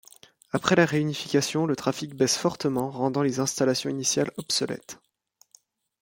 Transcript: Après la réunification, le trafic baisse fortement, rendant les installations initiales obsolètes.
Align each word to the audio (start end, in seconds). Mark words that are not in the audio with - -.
Après 0.49 0.75
la 0.75 0.85
réunification, 0.87 1.67
le 1.67 1.75
trafic 1.75 2.15
baisse 2.15 2.35
fortement, 2.35 2.89
rendant 2.89 3.21
les 3.21 3.39
installations 3.39 3.91
initiales 3.91 4.31
obsolètes. 4.37 4.99